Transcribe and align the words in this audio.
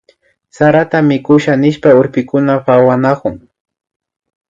Sarata 0.55 0.97
mikusha 1.01 1.53
nishpa 1.61 1.89
urpikuna 2.01 2.53
pawanakun 2.65 3.35